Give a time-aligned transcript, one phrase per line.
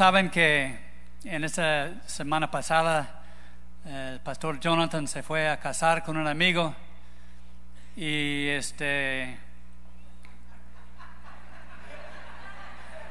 [0.00, 0.78] Saben que
[1.24, 3.20] en esta semana pasada
[3.84, 6.74] eh, el pastor Jonathan se fue a casar con un amigo
[7.96, 9.38] y este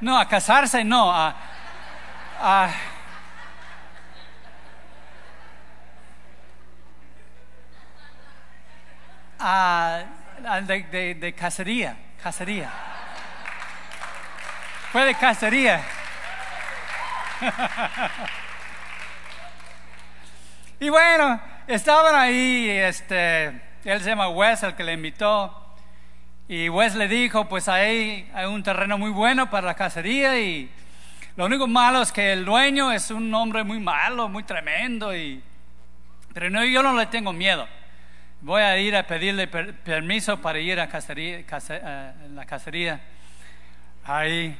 [0.01, 1.35] no a casarse no a,
[2.41, 2.71] a
[9.37, 10.03] a-
[10.65, 12.71] de, de- de cacería, cacería.
[14.91, 15.83] Fue de cacería.
[20.79, 23.47] Y bueno, estaban ahí, este,
[23.83, 25.55] él se llama Wes, el que le invitó.
[26.47, 30.71] Y Wes le dijo, pues ahí hay un terreno muy bueno para la cacería y
[31.35, 35.43] lo único malo es que el dueño es un hombre muy malo, muy tremendo y
[36.33, 37.67] pero no, yo no le tengo miedo.
[38.41, 43.01] Voy a ir a pedirle per- permiso para ir a a la cacería.
[44.05, 44.57] Ahí.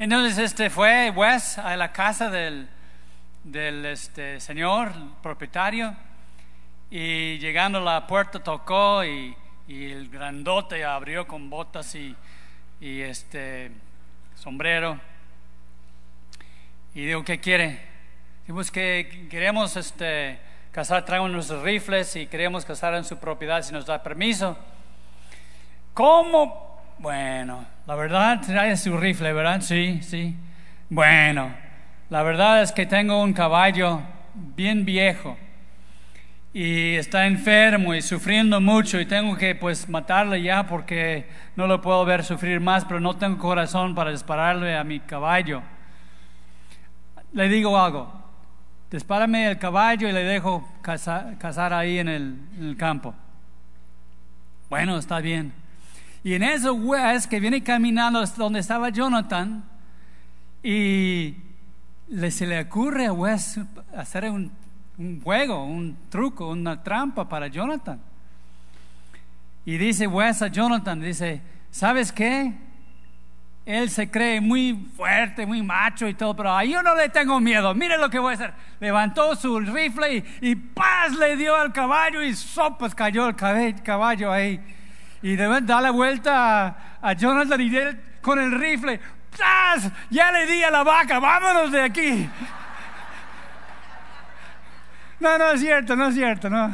[0.00, 2.66] Entonces este fue Wes a la casa del,
[3.44, 4.92] del este, señor
[5.22, 5.94] propietario
[6.90, 9.36] y llegando a la puerta tocó y,
[9.68, 12.16] y el grandote abrió con botas y,
[12.80, 13.72] y este
[14.36, 14.98] sombrero
[16.94, 17.78] y digo, ¿qué quiere?
[18.44, 20.40] Dijimos que queremos este,
[20.72, 24.56] cazar, traemos nuestros rifles y queremos cazar en su propiedad si nos da permiso.
[25.92, 26.69] ¿Cómo?
[27.00, 29.62] Bueno, la verdad, trae su rifle, ¿verdad?
[29.62, 30.36] Sí, sí.
[30.90, 31.50] Bueno,
[32.10, 34.02] la verdad es que tengo un caballo
[34.34, 35.36] bien viejo
[36.52, 41.26] y está enfermo y sufriendo mucho y tengo que pues matarle ya porque
[41.56, 45.62] no lo puedo ver sufrir más, pero no tengo corazón para dispararle a mi caballo.
[47.32, 48.12] Le digo algo,
[48.90, 53.14] dispárame el caballo y le dejo caza- cazar ahí en el campo.
[54.68, 55.52] Bueno, está bien.
[56.22, 59.64] Y en eso Wes, que viene caminando donde estaba Jonathan,
[60.62, 61.36] y
[62.08, 63.58] le, se le ocurre a Wes
[63.96, 64.52] hacer un,
[64.98, 68.00] un juego, un truco, una trampa para Jonathan.
[69.64, 72.52] Y dice Wes a Jonathan, dice, ¿sabes qué?
[73.64, 77.38] Él se cree muy fuerte, muy macho y todo, pero a yo no le tengo
[77.40, 77.74] miedo.
[77.74, 78.54] Mire lo que voy a hacer.
[78.80, 81.12] Levantó su rifle y, y ¡paz!
[81.16, 84.60] le dio al caballo y sopas cayó el caballo ahí.
[85.22, 89.00] Y de da la vuelta a, a Jonathan y él con el rifle,
[89.38, 89.90] ¡paz!
[90.10, 92.30] Ya le di a la vaca, vámonos de aquí.
[95.20, 96.70] No, no es cierto, no es cierto, no.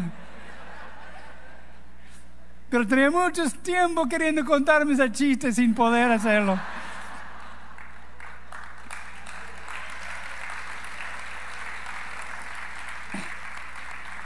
[2.70, 6.58] Pero tenía mucho tiempo queriendo contarme ese chiste sin poder hacerlo.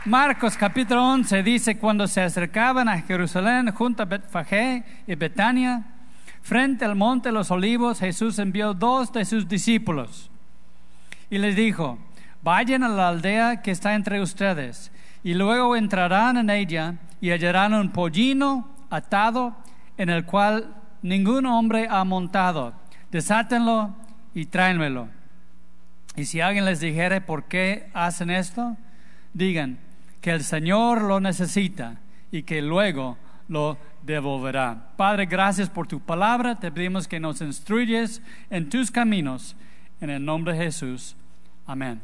[0.06, 5.84] Marcos capítulo 11 dice, cuando se acercaban a Jerusalén junto a Betfagé y Betania,
[6.40, 10.30] frente al monte de los olivos, Jesús envió dos de sus discípulos
[11.28, 11.98] y les dijo,
[12.42, 14.90] vayan a la aldea que está entre ustedes
[15.22, 19.54] y luego entrarán en ella y hallarán un pollino atado
[19.98, 22.72] en el cual ningún hombre ha montado.
[23.10, 23.94] Desátenlo
[24.32, 25.08] y tráenmelo.
[26.16, 28.78] Y si alguien les dijere por qué hacen esto,
[29.34, 29.89] digan
[30.20, 32.00] que el Señor lo necesita
[32.30, 33.16] y que luego
[33.48, 34.92] lo devolverá.
[34.96, 36.58] Padre, gracias por tu palabra.
[36.58, 39.56] Te pedimos que nos instruyes en tus caminos.
[40.00, 41.14] En el nombre de Jesús.
[41.66, 42.00] Amén.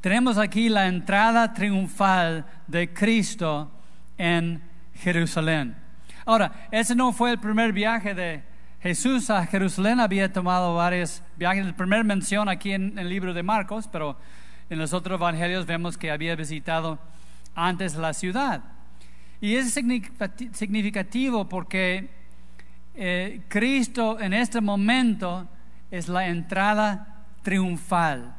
[0.00, 3.70] Tenemos aquí la entrada triunfal de Cristo
[4.18, 4.62] en
[4.96, 5.74] Jerusalén.
[6.26, 8.42] Ahora, ese no fue el primer viaje de
[8.84, 11.64] Jesús a Jerusalén, había tomado varios viajes.
[11.64, 14.18] La primera mención aquí en, el libro de Marcos, pero
[14.70, 16.98] en los otros evangelios vemos que había visitado
[17.54, 18.62] antes la ciudad.
[19.40, 22.08] Y es significati- significativo porque
[22.94, 25.48] eh, Cristo en este momento
[25.90, 28.34] es la entrada triunfal,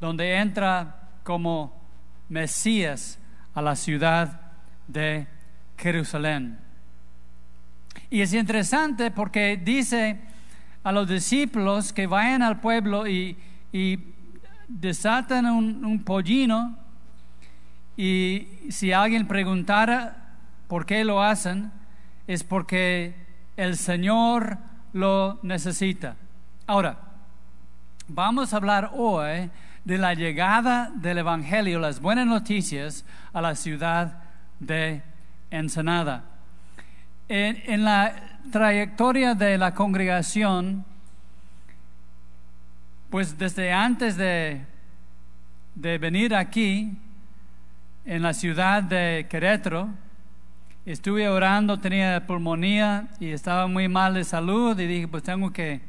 [0.00, 1.80] donde entra como
[2.28, 3.18] Mesías
[3.54, 4.40] a la ciudad
[4.86, 5.26] de
[5.76, 6.58] Jerusalén.
[8.10, 10.20] Y es interesante porque dice
[10.82, 13.36] a los discípulos que vayan al pueblo y
[14.68, 16.76] desatan un, pollino
[17.96, 20.36] y si alguien preguntara
[20.68, 21.70] por qué lo hacen,
[22.26, 23.14] es porque
[23.56, 24.58] el Señor
[24.92, 26.16] lo necesita.
[26.66, 26.98] Ahora,
[28.08, 29.50] vamos a hablar hoy
[29.84, 34.22] de la llegada del Evangelio, las buenas noticias a la ciudad
[34.58, 35.02] de
[35.50, 36.24] Ensenada.
[37.28, 38.14] En, en la
[38.50, 40.84] trayectoria de la congregación,
[43.14, 44.60] pues desde antes de,
[45.76, 46.98] de venir aquí,
[48.04, 49.88] en la ciudad de Querétaro,
[50.84, 55.80] estuve orando, tenía pulmonía y estaba muy mal de salud y dije, pues tengo que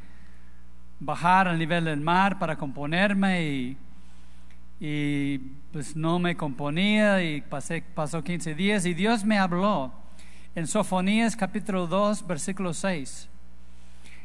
[1.00, 3.78] bajar al nivel del mar para componerme y,
[4.80, 5.40] y
[5.74, 9.92] pues no me componía y pasé, pasó 15 días y Dios me habló
[10.54, 13.30] en Sofonías capítulo 2 versículo 6.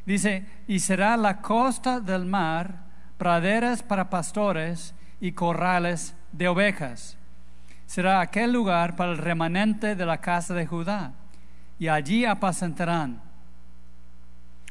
[0.05, 2.89] Dice, y será la costa del mar
[3.20, 7.19] praderas para pastores y corrales de ovejas.
[7.84, 11.12] Será aquel lugar para el remanente de la casa de Judá,
[11.78, 13.20] y allí apacentarán,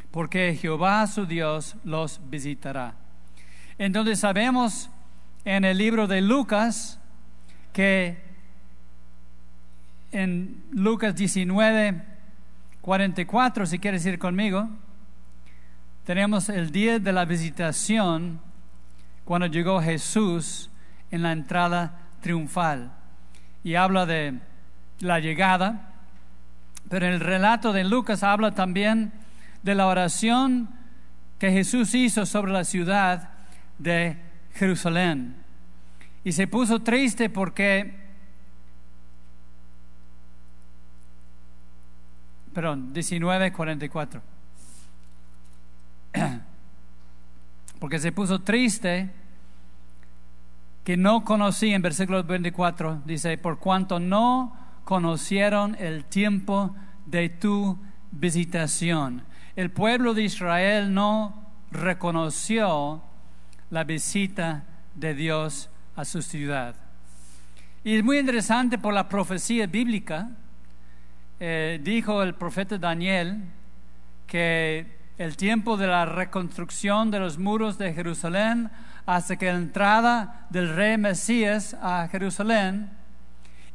[0.10, 2.96] porque Jehová su Dios los visitará.
[3.78, 4.90] Entonces sabemos
[5.46, 7.00] en el libro de Lucas
[7.72, 8.18] que
[10.12, 12.04] en Lucas 19,
[12.82, 14.68] 44, si quieres ir conmigo,
[16.06, 18.42] tenemos el día de la visitación
[19.26, 20.70] cuando llegó Jesús
[21.12, 22.92] en la entrada triunfal.
[23.64, 24.40] Y habla de
[25.02, 25.94] la llegada,
[26.90, 29.12] pero el relato de Lucas habla también
[29.62, 30.70] de la oración
[31.38, 33.30] que Jesús hizo sobre la ciudad
[33.78, 34.18] de
[34.54, 35.36] Jerusalén.
[36.24, 37.96] Y se puso triste porque,
[42.54, 44.39] perdón, 1944
[47.80, 49.10] porque se puso triste
[50.84, 56.76] que no conocí, en versículo 24, dice, por cuanto no conocieron el tiempo
[57.06, 57.78] de tu
[58.12, 59.24] visitación.
[59.56, 63.04] El pueblo de Israel no reconoció
[63.70, 64.64] la visita
[64.96, 66.76] de Dios a su ciudad.
[67.84, 70.32] Y es muy interesante por la profecía bíblica.
[71.40, 73.44] Eh, dijo el profeta Daniel
[74.28, 78.72] que el tiempo de la reconstrucción de los muros de Jerusalén
[79.06, 82.90] hasta que la entrada del rey Mesías a Jerusalén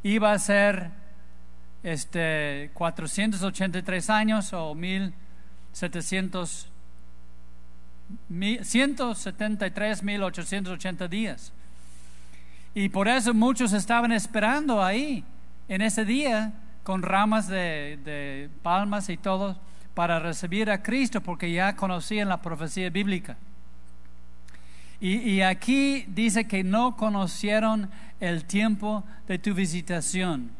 [0.01, 0.89] iba a ser
[1.83, 6.71] este 483 años o 1700
[8.63, 11.53] 173 1880 días.
[12.73, 15.23] Y por eso muchos estaban esperando ahí
[15.67, 16.53] en ese día
[16.83, 19.59] con ramas de, de palmas y todo
[19.95, 23.37] para recibir a Cristo porque ya conocían la profecía bíblica.
[24.99, 27.89] Y, aquí dice que no conocieron
[28.19, 30.51] el tiempo de tu visitación.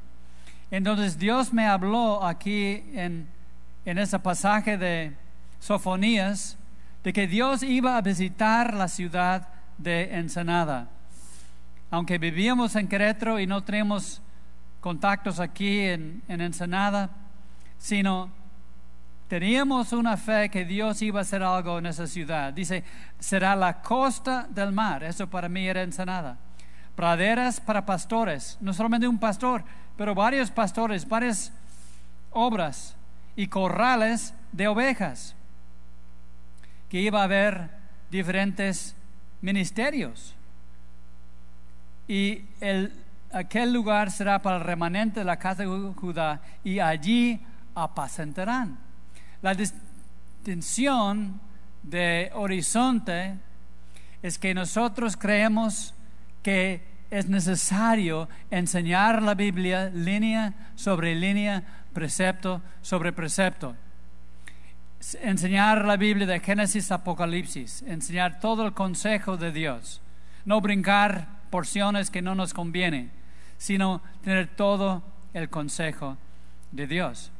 [0.71, 3.27] Entonces Dios me habló aquí en,
[3.85, 5.13] en ese pasaje de
[5.59, 6.57] Sofonías
[7.03, 9.47] de que Dios iba a visitar la ciudad
[9.77, 10.89] de Ensenada.
[11.89, 14.21] Aunque vivíamos en Querétaro y no tenemos
[14.81, 17.09] contactos aquí en, en Ensenada,
[17.77, 18.29] sino
[19.35, 22.53] Teníamos una fe que Dios iba a hacer algo en esa ciudad.
[22.53, 22.85] Dice,
[23.19, 25.03] será la costa del mar.
[25.03, 26.37] Eso para mí era ensenada.
[26.95, 28.57] Praderas para pastores.
[28.61, 29.65] No solamente un pastor,
[29.97, 31.51] pero varios pastores, varias
[32.31, 32.95] obras
[33.35, 35.35] y corrales de ovejas.
[36.87, 37.71] Que iba a haber
[38.09, 38.95] diferentes
[39.41, 40.33] ministerios.
[42.07, 42.93] Y el,
[43.33, 48.84] aquel lugar será para el remanente de la casa de Judá y allí apacentarán.
[49.45, 51.39] La distinción
[51.83, 53.37] de horizonte
[54.23, 55.93] es que nosotros creemos
[56.41, 63.75] que es necesario enseñar la Biblia línea sobre línea, precepto sobre precepto.
[65.21, 70.01] Enseñar la Biblia de Génesis a Apocalipsis, enseñar todo el consejo de Dios,
[70.45, 73.11] no brincar porciones que no nos convienen,
[73.59, 75.03] sino tener todo
[75.35, 76.17] el consejo
[76.71, 77.31] de Dios.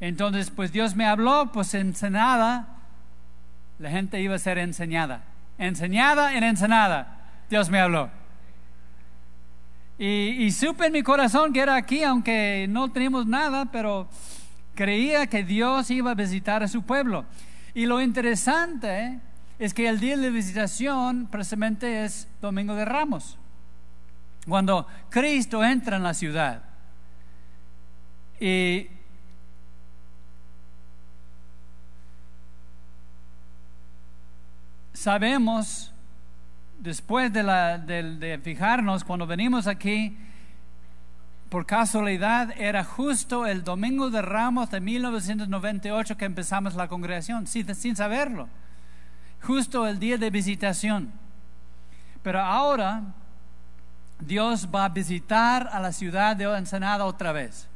[0.00, 2.68] Entonces, pues Dios me habló, pues ensenada,
[3.78, 5.24] la gente iba a ser enseñada.
[5.58, 8.10] Enseñada en ensenada, Dios me habló.
[9.96, 14.08] Y, supe en mi corazón que era aquí, aunque no teníamos nada, pero
[14.74, 17.24] creía que Dios iba a visitar a su pueblo.
[17.74, 19.20] Y lo interesante
[19.58, 23.38] es que el día de visitación precisamente es Domingo de Ramos,
[24.48, 26.64] cuando Cristo entra en la ciudad.
[28.40, 28.88] Y
[35.04, 35.92] sabemos,
[36.78, 40.16] después de, la, de, fijarnos, cuando venimos aquí,
[41.50, 47.74] por casualidad era justo el domingo de Ramos de 1998 que empezamos la congregación, sin,
[47.74, 48.48] sin saberlo.
[49.42, 51.12] Justo el día de visitación.
[52.22, 53.02] Pero ahora
[54.18, 57.68] Dios va a visitar a la ciudad de Ensenada otra vez.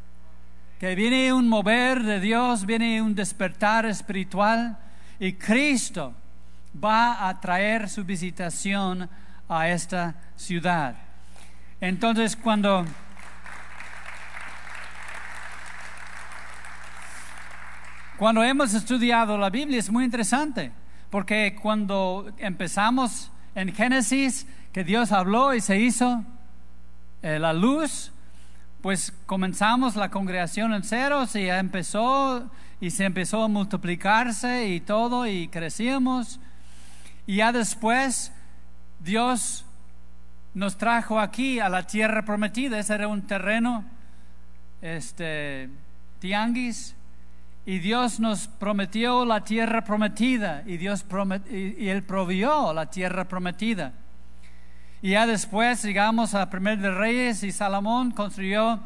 [0.80, 4.78] Que viene un mover de Dios, viene un despertar espiritual
[5.20, 6.14] y Cristo
[6.82, 9.08] va a traer su visitación
[9.48, 10.96] a esta ciudad.
[11.80, 12.84] Entonces, cuando
[18.18, 20.72] cuando hemos estudiado la Biblia es muy interesante,
[21.10, 26.22] Porque cuando empezamos en Génesis, que Dios habló y se hizo
[27.22, 28.12] eh, la luz,
[28.82, 35.26] pues comenzamos la congregación en ceros y empezó y se empezó a multiplicarse y todo
[35.26, 36.40] y crecíamos.
[37.28, 38.32] Y ya después
[39.00, 39.66] Dios
[40.54, 42.78] nos trajo aquí a la tierra prometida.
[42.78, 43.84] Ese era un terreno,
[44.80, 45.68] este,
[46.20, 46.96] tianguis.
[47.66, 51.04] Y Dios nos prometió la tierra prometida y Dios
[51.50, 53.92] y, Él provió la tierra prometida.
[55.02, 58.80] Y ya después llegamos a Primer de Reyes y Salomón construyó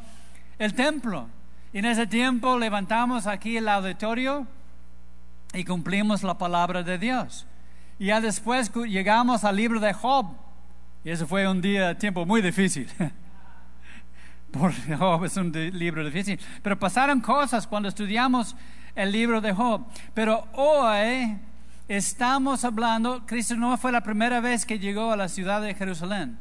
[0.59, 1.29] el templo.
[1.73, 4.49] Y en ese tiempo levantamos aquí el auditorio
[5.55, 7.47] y cumplimos la palabra de Dios.
[7.99, 10.27] Y ya después llegamos al libro de Job.
[11.05, 12.89] Y ese fue un día, tiempo muy difícil.
[14.53, 16.39] Porque Job es un libro difícil.
[16.63, 18.55] Pero pasaron cosas cuando estudiamos
[18.95, 19.85] el libro de Job.
[20.15, 21.39] Pero hoy
[21.89, 26.39] estamos hablando, Cristo no fue la primera vez que llegó a la ciudad de Jerusalén,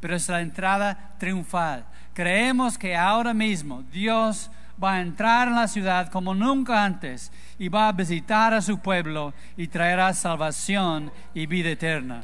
[0.00, 1.84] pero es la entrada triunfal.
[2.12, 4.50] Creemos que ahora mismo Dios
[4.82, 8.78] va a entrar en la ciudad como nunca antes y va a visitar a su
[8.78, 12.22] pueblo y traerá salvación y vida eterna.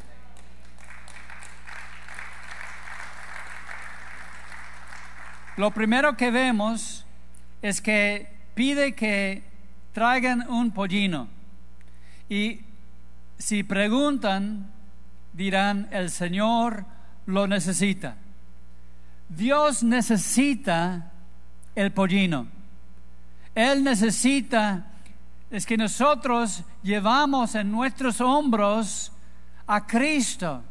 [5.56, 7.04] Lo primero que vemos
[7.60, 9.42] es que pide que
[9.92, 11.28] traigan un pollino.
[12.28, 12.60] Y
[13.36, 14.70] si preguntan,
[15.32, 16.86] dirán, el Señor
[17.26, 18.16] lo necesita.
[19.28, 21.12] Dios necesita
[21.74, 22.46] el pollino.
[23.54, 24.86] Él necesita,
[25.50, 29.12] es que nosotros llevamos en nuestros hombros
[29.66, 30.62] a Cristo.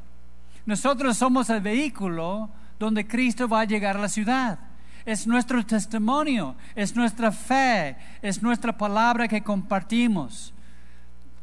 [0.66, 4.60] Nosotros somos el vehículo donde Cristo va a llegar a la ciudad.
[5.06, 10.54] Es nuestro testimonio, es nuestra fe, es nuestra palabra que compartimos.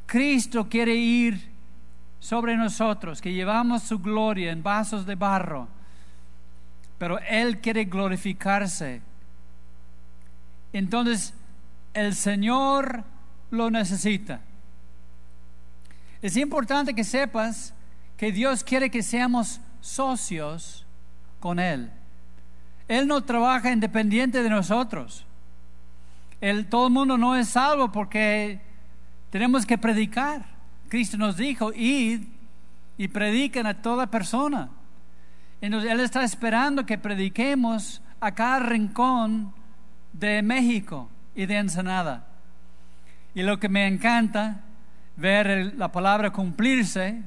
[0.07, 1.57] Cristo quiere ir
[2.21, 5.69] sobre nosotros, que llevamos su gloria en vasos de barro,
[6.99, 9.03] pero Él quiere glorificarse
[10.73, 11.35] entonces
[11.95, 13.05] el Señor
[13.51, 14.41] lo necesita.
[16.23, 17.75] Es importante que sepas
[18.17, 20.87] que Dios quiere que seamos socios
[21.41, 21.91] con Él.
[22.89, 25.25] Él no trabaja independiente de nosotros.
[26.69, 28.61] todo el mundo no es salvo porque
[29.31, 30.45] tenemos que predicar.
[30.89, 32.23] Cristo nos dijo, id
[32.97, 34.71] y prediquen a toda persona.
[35.61, 39.53] Él está esperando que prediquemos a cada rincón
[40.19, 42.27] de México y de Ensenada.
[43.35, 44.61] Y lo que me encanta
[45.17, 47.23] ver la palabra cumplirse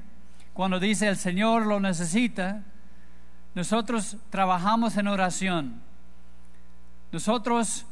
[0.54, 2.64] cuando dice el Señor lo necesita,
[3.56, 5.82] nosotros trabajamos en oración.
[7.12, 7.86] Nosotros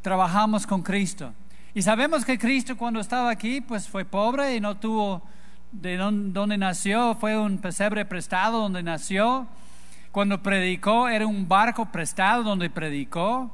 [0.00, 1.32] trabajamos con Cristo.
[1.74, 5.22] Y sabemos que Cristo cuando estaba aquí, pues fue pobre y no tuvo
[5.70, 9.46] de donde nació, fue un pesebre prestado donde nació.
[10.10, 13.50] Cuando predicó era un barco prestado donde predicó.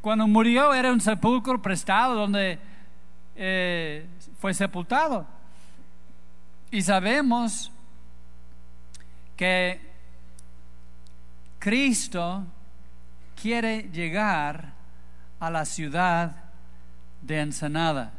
[0.00, 2.58] Cuando murió era un sepulcro prestado donde
[3.34, 4.06] eh,
[4.38, 5.26] fue sepultado.
[6.70, 7.72] Y sabemos
[9.36, 9.80] que
[11.58, 12.44] Cristo
[13.40, 14.72] quiere llegar
[15.40, 16.36] a la ciudad
[17.22, 18.12] de Ensenada.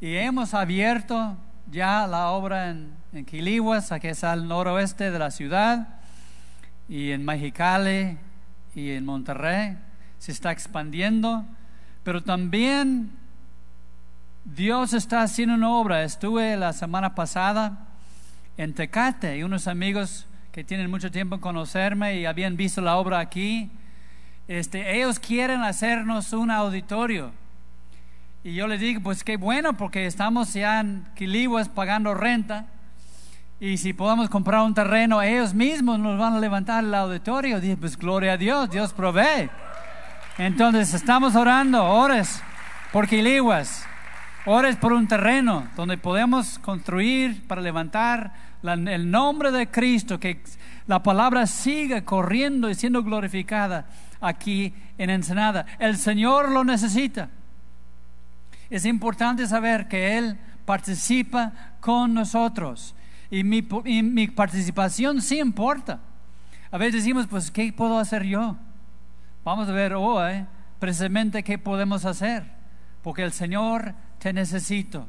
[0.00, 1.36] Y hemos abierto
[1.70, 5.88] ya la obra en, en Quilihuas, que es al noroeste de la ciudad,
[6.88, 8.18] y en Mexicali
[8.74, 9.76] y en Monterrey
[10.18, 11.44] se está expandiendo,
[12.02, 13.10] pero también
[14.44, 16.04] Dios está haciendo una obra.
[16.04, 17.86] Estuve la semana pasada
[18.56, 22.96] en Tecate y unos amigos que tienen mucho tiempo en conocerme y habían visto la
[22.96, 23.70] obra aquí,
[24.48, 27.30] este, ellos quieren hacernos un auditorio.
[28.42, 32.66] Y yo les digo, pues qué bueno, porque estamos ya en Quiliguas pagando renta.
[33.60, 37.60] Y si podemos comprar un terreno, ellos mismos nos van a levantar el auditorio.
[37.60, 39.50] Dije, pues gloria a Dios, Dios provee.
[40.38, 42.40] Entonces estamos orando, ores
[42.92, 43.84] por Quiliguas,
[44.46, 50.44] ores por un terreno donde podemos construir para levantar el nombre de Cristo, que
[50.86, 53.86] la palabra siga corriendo y siendo glorificada
[54.20, 55.66] aquí en Ensenada.
[55.80, 57.30] El Señor lo necesita.
[58.70, 62.94] Es importante saber que Él participa con nosotros
[63.28, 65.98] y mi, y mi participación sí importa.
[66.70, 68.56] A veces decimos, pues, ¿qué puedo hacer yo?
[69.44, 70.46] Vamos a ver hoy
[70.78, 72.44] precisamente qué podemos hacer,
[73.02, 75.06] porque el Señor te necesito.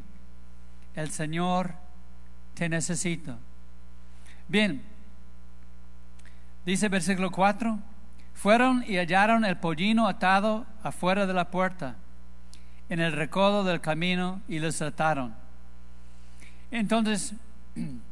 [0.95, 1.73] El Señor
[2.53, 3.37] te necesito.
[4.47, 4.83] Bien,
[6.65, 7.79] dice versículo 4,
[8.33, 11.95] fueron y hallaron el pollino atado afuera de la puerta,
[12.89, 15.35] en el recodo del camino, y lo ataron.
[16.71, 17.33] Entonces,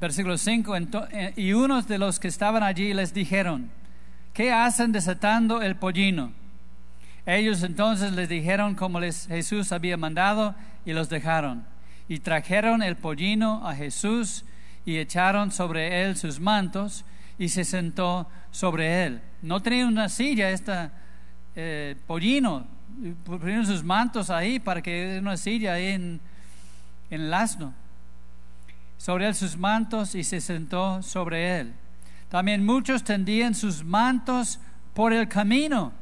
[0.00, 0.76] versículo 5,
[1.10, 3.70] eh, y unos de los que estaban allí les dijeron,
[4.32, 6.32] ¿qué hacen desatando el pollino?
[7.24, 11.64] Ellos entonces les dijeron como les Jesús había mandado y los dejaron.
[12.08, 14.44] Y trajeron el pollino a Jesús
[14.84, 17.04] y echaron sobre él sus mantos
[17.36, 19.20] y se sentó sobre él.
[19.42, 20.92] No tenía una silla esta
[21.56, 22.66] eh, pollino,
[23.24, 26.20] pusieron sus mantos ahí para que una silla ahí en
[27.10, 27.74] el asno.
[28.96, 31.74] Sobre él sus mantos y se sentó sobre él.
[32.28, 34.58] También muchos tendían sus mantos
[34.94, 35.92] por el camino.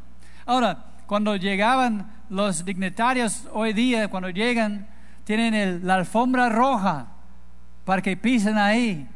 [0.47, 4.87] Ahora, cuando llegaban los dignatarios hoy día, cuando llegan,
[5.25, 7.09] tienen la alfombra roja
[7.85, 9.09] para que pisen ahí.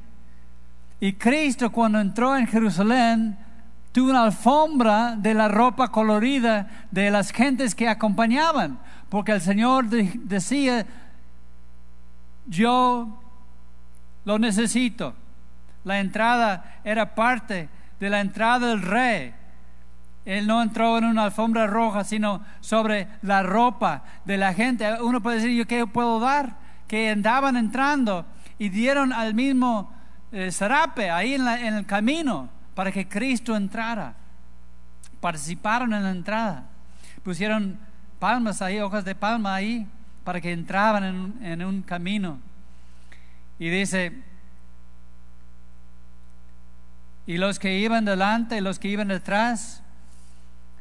[1.00, 3.38] Y Cristo cuando entró en Jerusalén
[3.92, 9.86] tuvo una alfombra de la ropa colorida de las gentes que acompañaban, porque el Señor
[9.86, 10.86] decía,
[12.46, 13.20] yo
[14.28, 15.14] lo necesito.
[15.84, 19.32] La entrada era parte de la entrada del rey.
[20.26, 24.86] Él no entró en una alfombra roja, sino sobre la ropa de la gente.
[25.00, 26.56] Uno puede decir, ¿yo qué puedo dar?
[26.86, 28.26] Que andaban entrando
[28.58, 29.90] y dieron al mismo
[30.30, 34.12] eh, zarape ahí en, el camino para que Cristo entrara.
[35.22, 36.66] Participaron en la entrada.
[37.22, 37.78] Pusieron
[38.18, 39.86] palmas ahí, hojas de palma ahí,
[40.22, 42.46] para que entraban en, en un camino.
[43.58, 44.22] Y dice,
[47.26, 49.82] y los que iban delante y los que iban detrás,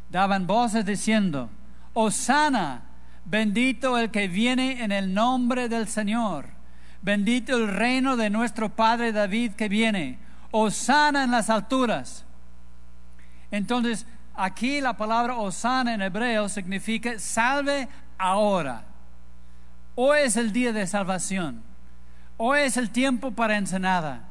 [0.10, 1.50] daban voces diciendo,
[1.94, 2.84] Osana,
[3.26, 6.46] bendito el que viene en el nombre del Señor,
[7.02, 10.20] bendito el reino de nuestro Padre David que viene,
[10.52, 12.24] Osana en las alturas.
[13.52, 18.86] Entonces, aquí la palabra Osana en hebreo significa salve ahora.
[19.96, 21.67] Hoy es el día de salvación.
[22.38, 24.22] Hoy es el tiempo para Ensenada.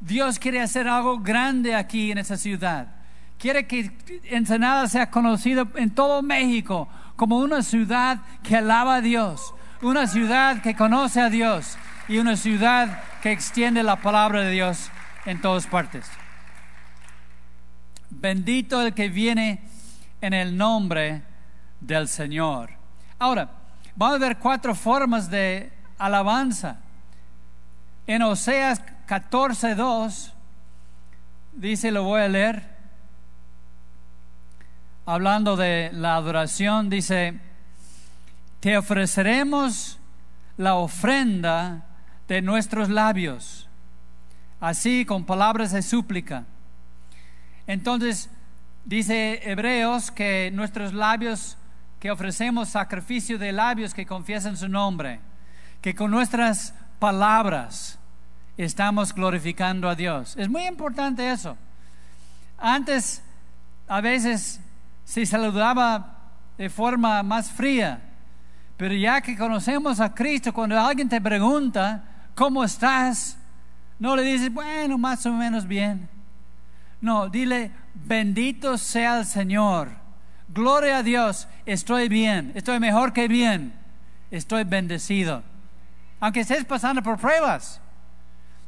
[0.00, 2.88] Dios quiere hacer algo grande aquí en esa ciudad
[3.38, 3.90] quiere que
[4.30, 10.62] Ensenada sea conocido en todo México como una ciudad que alaba a Dios, una ciudad
[10.62, 11.76] que conoce a Dios
[12.08, 14.90] y una ciudad que extiende la palabra de Dios
[15.26, 16.06] en todas partes.
[18.08, 19.62] Bendito el que viene
[20.22, 21.22] en el nombre
[21.80, 22.70] del Señor.
[23.18, 23.50] Ahora,
[23.94, 26.78] vamos a ver cuatro formas de alabanza.
[28.06, 30.32] En Oseas 14:2
[31.54, 32.74] dice, lo voy a leer
[35.06, 37.38] hablando de la adoración, dice,
[38.60, 39.98] te ofreceremos
[40.56, 41.86] la ofrenda
[42.28, 43.68] de nuestros labios,
[44.60, 46.44] así con palabras de súplica.
[47.66, 48.30] Entonces,
[48.84, 51.58] dice Hebreos que nuestros labios,
[52.00, 55.20] que ofrecemos sacrificio de labios que confiesan su nombre,
[55.80, 57.98] que con nuestras palabras
[58.56, 60.36] estamos glorificando a Dios.
[60.36, 61.56] Es muy importante eso.
[62.58, 63.22] Antes,
[63.88, 64.60] a veces
[65.04, 66.18] se saludaba
[66.56, 68.00] de forma más fría.
[68.76, 72.04] Pero ya que conocemos a Cristo, cuando alguien te pregunta,
[72.34, 73.36] ¿cómo estás?
[73.98, 76.08] No le dices, bueno, más o menos bien.
[77.00, 79.90] No, dile, bendito sea el Señor.
[80.48, 83.74] Gloria a Dios, estoy bien, estoy mejor que bien,
[84.30, 85.42] estoy bendecido.
[86.24, 87.82] Aunque estés pasando por pruebas.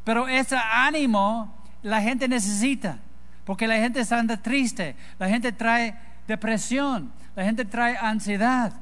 [0.05, 2.99] Pero ese ánimo la gente necesita,
[3.47, 8.75] porque la gente está triste, la gente trae depresión, la gente trae ansiedad.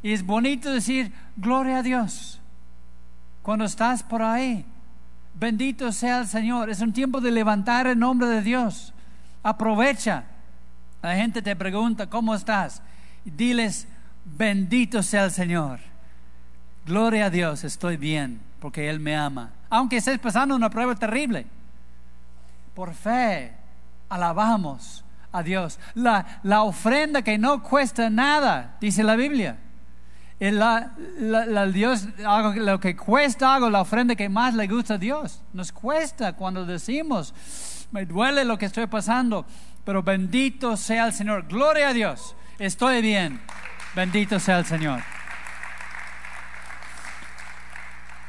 [0.00, 2.40] Y es bonito decir, gloria a Dios.
[3.42, 4.64] Cuando estás por ahí,
[5.34, 6.70] bendito sea el Señor.
[6.70, 8.94] Es un tiempo de levantar el nombre de Dios.
[9.42, 10.24] Aprovecha.
[11.02, 12.80] La gente te pregunta, ¿cómo estás?
[13.22, 13.86] Diles,
[14.24, 15.93] bendito sea el Señor.
[16.84, 19.52] Gloria a Dios, estoy bien, porque Él me ama.
[19.70, 21.46] Aunque estés pasando una prueba terrible.
[22.74, 23.54] Por fe,
[24.08, 25.78] alabamos a Dios.
[25.94, 29.58] La, la ofrenda que no cuesta nada, dice la Biblia.
[30.38, 35.40] La, la, Dios, lo que cuesta algo, la ofrenda que más le gusta a Dios.
[35.54, 37.32] Nos cuesta cuando decimos,
[37.92, 39.46] me duele lo que estoy pasando,
[39.84, 41.46] pero bendito sea el Señor.
[41.48, 43.40] Gloria a Dios, estoy bien.
[43.94, 45.00] Bendito sea el Señor.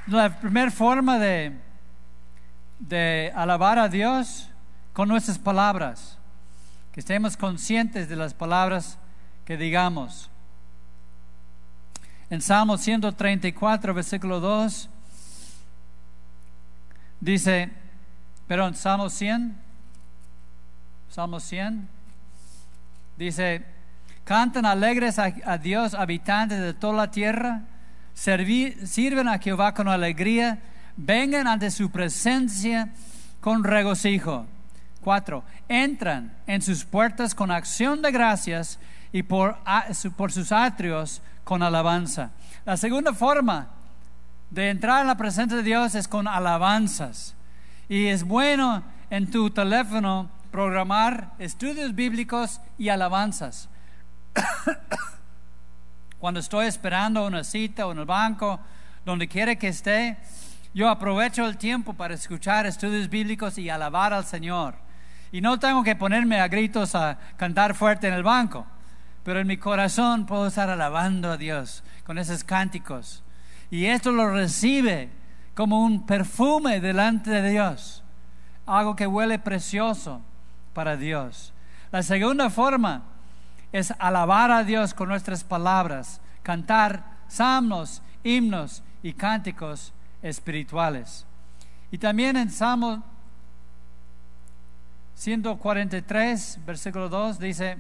[0.08, 1.52] La primera forma de,
[2.78, 4.50] de alabar a Dios
[4.94, 6.20] con nuestras palabras
[6.92, 9.00] que estemos conscientes de las palabras
[9.46, 10.30] que digamos.
[12.30, 14.90] En Salmo 134, versículo 2,
[17.20, 17.72] dice,
[18.48, 19.58] perdón, Salmo 100,
[21.10, 21.90] Salmo 100,
[23.18, 23.66] dice,
[24.24, 27.64] cantan alegres a, a Dios habitantes de toda la tierra,
[28.16, 30.60] sirven a Jehová con alegría,
[30.98, 32.90] vengan ante su presencia
[33.42, 34.48] con regocijo.
[35.02, 38.80] Cuatro, entran en sus puertas con acción de gracias
[39.12, 39.58] y por,
[40.16, 42.32] por sus atrios con alabanza.
[42.66, 43.70] La segunda forma
[44.50, 47.36] de entrar en la presencia de Dios es con alabanzas.
[47.88, 53.70] Y es bueno en tu teléfono programar estudios bíblicos y alabanzas.
[56.20, 58.60] Cuando estoy esperando una cita o en el banco,
[59.06, 60.18] donde quiera que esté,
[60.74, 64.76] yo aprovecho el tiempo para escuchar estudios bíblicos y alabar al Señor.
[65.32, 68.66] Y no tengo que ponerme a gritos a cantar fuerte en el banco,
[69.24, 73.24] pero en mi corazón puedo estar alabando a Dios con esos cánticos.
[73.70, 75.10] Y esto lo recibe
[75.54, 78.04] como un perfume delante de Dios,
[78.66, 80.22] algo que huele precioso
[80.74, 81.54] para Dios.
[81.92, 83.04] La segunda forma
[83.78, 91.26] es alabar a Dios con nuestras palabras, cantar salmos, himnos y cánticos espirituales.
[91.92, 93.04] Y también en Salmo
[95.16, 97.78] 143, versículo 2, dice,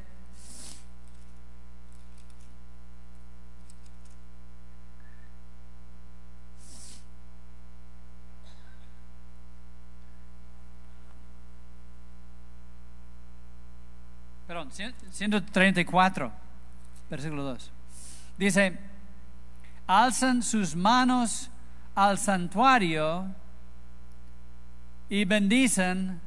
[14.69, 16.31] perdón, 134,
[17.09, 17.71] versículo 2.
[18.37, 18.77] Dice,
[19.87, 21.49] alzan sus manos
[21.93, 23.25] al santuario
[25.09, 26.19] y bendicen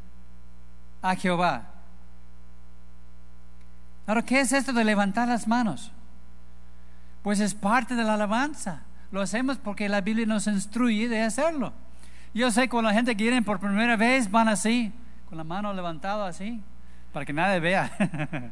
[1.03, 1.67] a Jehová.
[4.07, 5.93] Ahora, ¿qué es esto de levantar las manos?
[7.23, 8.83] Pues es parte de la alabanza.
[9.11, 11.73] Lo hacemos porque la Biblia nos instruye de hacerlo.
[12.33, 14.93] Yo sé cuando la gente quiere por primera vez van así,
[15.29, 16.63] con la mano levantada así,
[17.13, 17.91] para que nadie vea.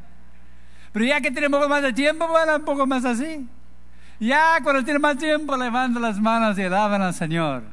[0.91, 3.47] Pero ya que tiene un poco más de tiempo, van un poco más así.
[4.19, 7.63] Ya cuando tiene más tiempo, levanta las manos y alaban al Señor.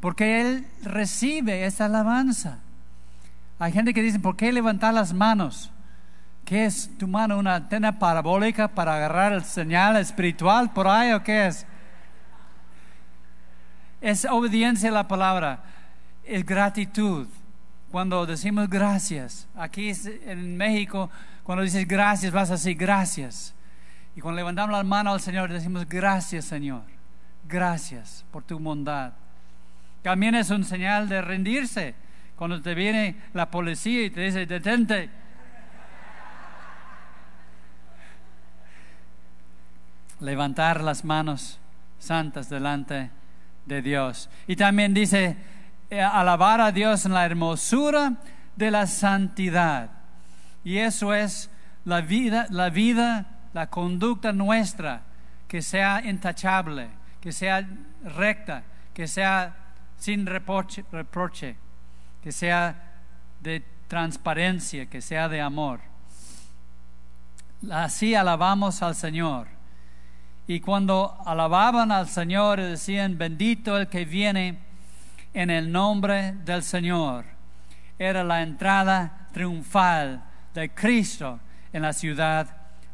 [0.00, 2.58] Porque Él recibe esa alabanza.
[3.58, 5.70] Hay gente que dice, ¿por qué levantar las manos?
[6.44, 7.38] ¿Qué es tu mano?
[7.38, 11.66] ¿Una antena parabólica para agarrar el señal espiritual por ahí o qué es?
[14.00, 15.60] Es obediencia a la palabra,
[16.24, 17.26] es gratitud.
[17.94, 19.92] Cuando decimos gracias, aquí
[20.26, 21.08] en México,
[21.44, 23.54] cuando dices gracias, vas a decir gracias.
[24.16, 26.82] Y cuando levantamos la mano al Señor, decimos gracias, Señor.
[27.46, 29.12] Gracias por tu bondad.
[30.02, 31.94] También es un señal de rendirse.
[32.34, 35.08] Cuando te viene la policía y te dice, detente.
[40.18, 41.60] Levantar las manos
[42.00, 43.12] santas delante
[43.66, 44.28] de Dios.
[44.48, 45.36] Y también dice,
[46.02, 48.14] alabar a Dios en la hermosura
[48.56, 49.90] de la santidad.
[50.64, 51.50] Y eso es
[51.84, 55.02] la vida, la vida, la conducta nuestra,
[55.46, 56.88] que sea intachable,
[57.20, 57.66] que sea
[58.04, 59.54] recta, que sea
[59.98, 61.56] sin reproche, reproche,
[62.22, 62.74] que sea
[63.40, 65.80] de transparencia, que sea de amor.
[67.70, 69.48] Así alabamos al Señor.
[70.46, 74.58] Y cuando alababan al Señor decían, bendito el que viene
[75.34, 77.24] en el nombre del Señor.
[77.98, 80.22] Era la entrada triunfal
[80.54, 81.40] de Cristo
[81.72, 82.46] en la ciudad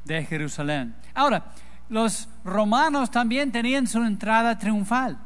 [0.05, 0.94] de Jerusalén.
[1.14, 1.44] Ahora,
[1.90, 5.18] los romanos también tenían su entrada triunfal.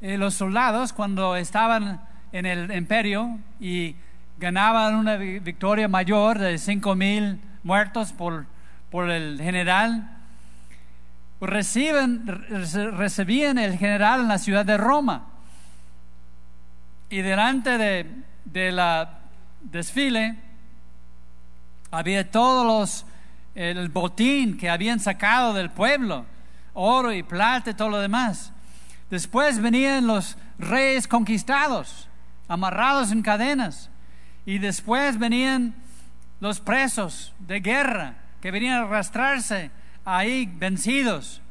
[0.00, 2.00] Eh, los soldados cuando estaban
[2.32, 3.94] en el imperio y
[4.38, 8.46] ganaban una victoria mayor de cinco mil muertos por,
[8.90, 10.10] por el general,
[11.40, 12.26] reciben,
[12.96, 15.31] recibían el general en la ciudad de Roma.
[17.12, 19.18] Y delante de, la
[19.60, 20.34] desfile
[21.90, 23.04] había todos los,
[23.54, 26.24] el botín que habían sacado del pueblo,
[26.72, 28.50] oro y plata y todo lo demás.
[29.10, 32.08] Después venían los reyes conquistados,
[32.48, 33.90] amarrados en cadenas.
[34.46, 35.74] Y después venían
[36.40, 39.70] los presos de guerra que venían a arrastrarse
[40.06, 41.42] ahí vencidos.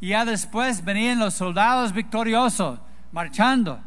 [0.00, 2.80] Y ya después venían los soldados victoriosos
[3.12, 3.82] marchando.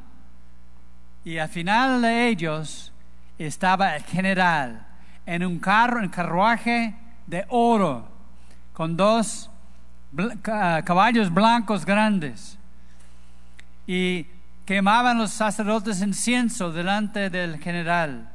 [1.24, 2.92] Y al final de ellos
[3.38, 4.88] estaba el general
[5.26, 6.96] en un carro, en carruaje
[7.28, 8.08] de oro,
[8.74, 9.50] con dos
[10.42, 12.58] caballos blancos grandes.
[13.88, 14.28] Y
[14.66, 18.32] quemaban los sacerdotes incienso delante del general.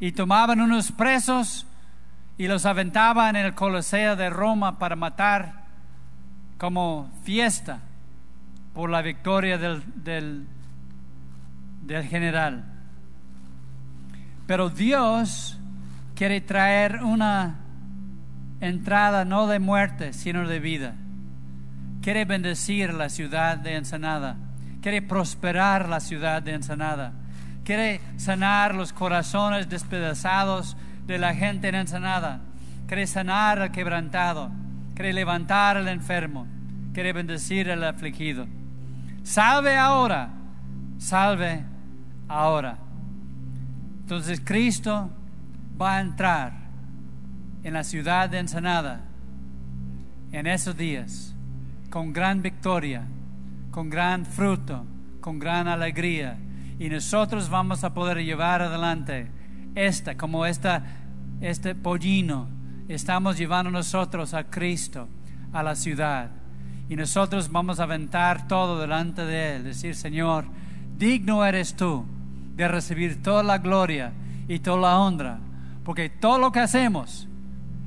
[0.00, 1.66] Y tomaban unos presos
[2.38, 5.64] y los aventaban en el Coliseo de Roma para matar
[6.58, 7.80] como fiesta
[8.74, 10.46] por la victoria del, del,
[11.86, 12.64] del general.
[14.46, 15.58] Pero Dios
[16.14, 17.56] quiere traer una
[18.60, 20.94] entrada no de muerte, sino de vida.
[22.02, 24.36] quiere bendecir la ciudad de Ensenada,
[24.80, 27.12] quiere prosperar la ciudad de Ensenada,
[27.64, 32.42] quiere sanar los corazones despedazados de la gente en Ensenada,
[32.86, 34.52] quiere sanar al quebrantado,
[34.94, 36.46] quiere levantar al enfermo,
[36.94, 38.46] quiere bendecir al afligido.
[39.24, 40.28] Salve ahora,
[40.98, 41.64] salve
[42.28, 42.78] ahora.
[44.00, 45.10] Entonces Cristo
[45.80, 46.52] va a entrar
[47.62, 49.00] en la ciudad de Ensenada
[50.32, 51.34] en esos días
[51.90, 53.04] con gran victoria,
[53.70, 54.84] con gran fruto,
[55.20, 56.38] con gran alegría.
[56.78, 59.28] Y nosotros vamos a poder llevar adelante
[59.74, 60.84] esta, como esta,
[61.40, 62.48] este pollino,
[62.88, 65.08] estamos llevando nosotros a Cristo,
[65.52, 66.30] a la ciudad.
[66.88, 70.44] Y nosotros vamos a aventar todo delante de Él, decir, Señor,
[70.98, 72.04] digno eres tú
[72.54, 74.12] de recibir toda la gloria
[74.48, 75.38] y toda la honra,
[75.84, 77.28] porque todo lo que hacemos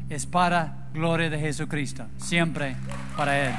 [0.09, 2.75] es para gloria de Jesucristo, siempre
[3.15, 3.53] para Él.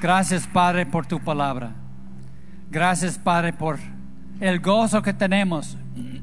[0.00, 1.72] Gracias Padre por tu palabra.
[2.70, 3.78] Gracias Padre por
[4.40, 5.76] el gozo que tenemos.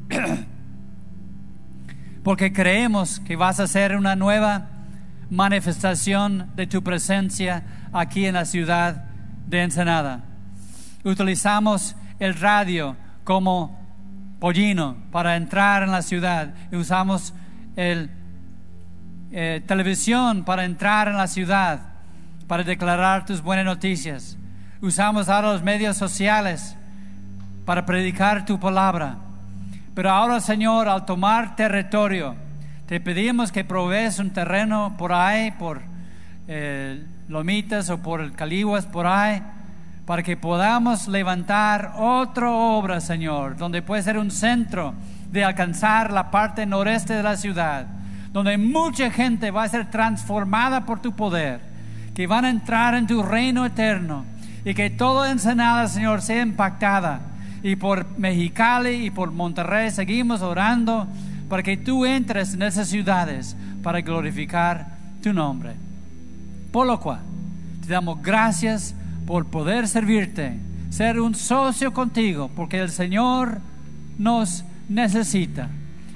[2.24, 4.75] Porque creemos que vas a hacer una nueva
[5.30, 9.06] manifestación de tu presencia aquí en la ciudad
[9.48, 10.24] de Ensenada.
[11.04, 13.80] Utilizamos el radio como
[14.40, 17.34] pollino para entrar en la ciudad y usamos
[17.76, 18.10] el
[19.32, 21.80] eh, televisión para entrar en la ciudad,
[22.48, 24.38] para declarar tus buenas noticias.
[24.82, 26.76] Usamos ahora los medios sociales
[27.66, 29.18] para predicar tu palabra.
[29.94, 32.36] Pero ahora, Señor, al tomar territorio,
[32.88, 35.82] te pedimos que provees un terreno por ahí, por
[36.48, 39.42] eh, Lomitas o por Caliguas, por ahí,
[40.06, 44.94] para que podamos levantar otra obra, Señor, donde puede ser un centro
[45.32, 47.88] de alcanzar la parte noreste de la ciudad,
[48.32, 51.62] donde mucha gente va a ser transformada por tu poder,
[52.14, 54.26] que van a entrar en tu reino eterno
[54.64, 57.20] y que toda Ensenada, Señor, sea impactada.
[57.64, 61.08] Y por Mexicali y por Monterrey seguimos orando
[61.50, 64.88] para que tú entres en esas ciudades para glorificar
[65.22, 65.74] tu nombre.
[66.72, 67.20] Por lo cual,
[67.86, 70.58] te damos gracias por poder servirte,
[70.90, 73.60] ser un socio contigo, porque el Señor
[74.18, 75.70] nos necesita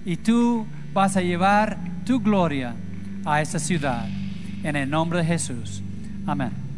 [0.05, 2.73] y tú vas a llevar tu gloria
[3.25, 4.07] a esta ciudad.
[4.63, 5.81] En el nombre de Jesús.
[6.25, 6.68] Amén.